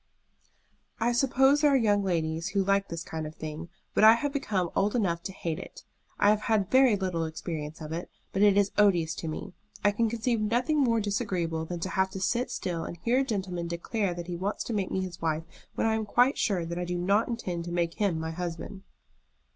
"I 0.99 1.11
suppose 1.11 1.61
there 1.61 1.69
are 1.69 1.75
young 1.77 2.03
ladies 2.03 2.47
who 2.49 2.63
like 2.63 2.87
this 2.87 3.03
kind 3.03 3.27
of 3.27 3.35
thing, 3.35 3.69
but 3.93 4.03
I 4.03 4.13
have 4.15 4.33
become 4.33 4.71
old 4.75 4.95
enough 4.95 5.21
to 5.21 5.31
hate 5.31 5.59
it. 5.59 5.83
I 6.17 6.31
have 6.31 6.41
had 6.41 6.71
very 6.71 6.95
little 6.95 7.23
experience 7.25 7.81
of 7.81 7.91
it, 7.93 8.09
but 8.33 8.41
it 8.41 8.57
is 8.57 8.71
odious 8.79 9.13
to 9.13 9.27
me. 9.27 9.53
I 9.83 9.91
can 9.91 10.09
conceive 10.09 10.41
nothing 10.41 10.79
more 10.79 10.99
disagreeable 10.99 11.65
than 11.65 11.81
to 11.81 11.89
have 11.89 12.09
to 12.13 12.19
sit 12.19 12.49
still 12.49 12.83
and 12.83 12.97
hear 12.97 13.19
a 13.19 13.23
gentleman 13.23 13.67
declare 13.67 14.15
that 14.15 14.25
he 14.25 14.35
wants 14.35 14.63
to 14.63 14.73
make 14.73 14.89
me 14.89 15.01
his 15.01 15.21
wife, 15.21 15.43
when 15.75 15.85
I 15.85 15.93
am 15.93 16.07
quite 16.07 16.35
sure 16.35 16.65
that 16.65 16.79
I 16.79 16.83
do 16.85 16.97
not 16.97 17.27
intend 17.27 17.65
to 17.65 17.71
make 17.71 17.93
him 17.93 18.19
my 18.19 18.31
husband." 18.31 18.81